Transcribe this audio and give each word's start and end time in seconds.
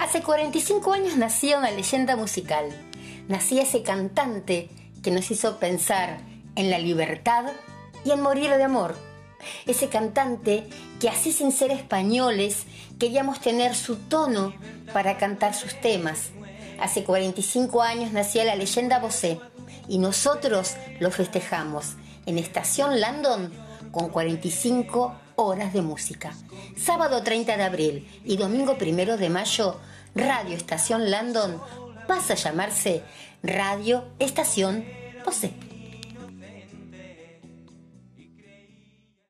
Hace 0.00 0.22
45 0.22 0.94
años 0.94 1.18
nacía 1.18 1.58
una 1.58 1.70
leyenda 1.70 2.16
musical. 2.16 2.64
Nacía 3.28 3.64
ese 3.64 3.82
cantante 3.82 4.70
que 5.02 5.10
nos 5.10 5.30
hizo 5.30 5.58
pensar 5.58 6.20
en 6.56 6.70
la 6.70 6.78
libertad 6.78 7.52
y 8.02 8.12
en 8.12 8.22
morir 8.22 8.48
de 8.48 8.64
amor. 8.64 8.96
Ese 9.66 9.90
cantante 9.90 10.66
que 11.00 11.10
así 11.10 11.32
sin 11.32 11.52
ser 11.52 11.70
españoles 11.70 12.64
queríamos 12.98 13.42
tener 13.42 13.74
su 13.74 13.96
tono 13.96 14.54
para 14.94 15.18
cantar 15.18 15.52
sus 15.54 15.78
temas. 15.82 16.30
Hace 16.80 17.04
45 17.04 17.82
años 17.82 18.10
nacía 18.10 18.44
la 18.44 18.56
leyenda 18.56 19.00
Bosé 19.00 19.38
y 19.86 19.98
nosotros 19.98 20.76
lo 20.98 21.10
festejamos 21.10 21.96
en 22.24 22.38
Estación 22.38 23.00
Landon 23.00 23.52
con 23.90 24.08
45 24.08 25.14
horas 25.36 25.72
de 25.72 25.82
música. 25.82 26.32
Sábado 26.76 27.22
30 27.22 27.56
de 27.56 27.62
abril 27.62 28.22
y 28.24 28.36
domingo 28.36 28.76
1 28.80 29.16
de 29.16 29.30
mayo, 29.30 29.76
Radio 30.14 30.56
Estación 30.56 31.10
Landon 31.10 31.60
pasa 32.06 32.34
a 32.34 32.36
llamarse 32.36 33.02
Radio 33.42 34.04
Estación 34.18 34.84
Bosé. 35.24 35.69